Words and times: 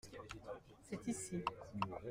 C’est 0.81 1.07
ici. 1.09 1.43